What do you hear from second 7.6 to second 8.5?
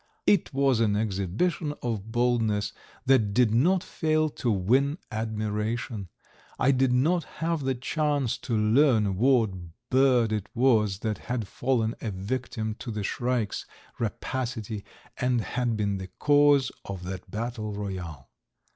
the chance